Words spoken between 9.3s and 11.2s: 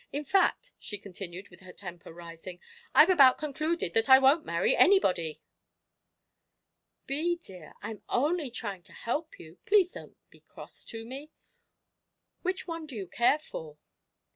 you please don't be cross to